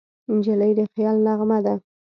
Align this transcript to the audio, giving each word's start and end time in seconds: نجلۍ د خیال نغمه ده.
نجلۍ 0.35 0.71
د 0.77 0.79
خیال 0.93 1.17
نغمه 1.25 1.59
ده. 1.65 1.73